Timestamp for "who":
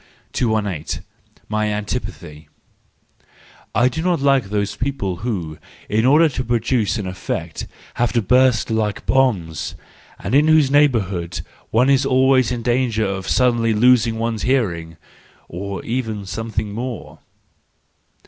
5.17-5.59